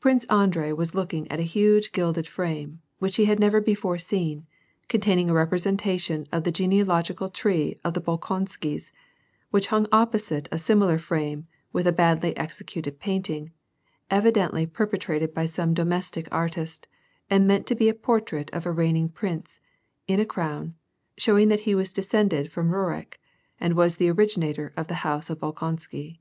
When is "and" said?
17.30-17.46, 23.58-23.74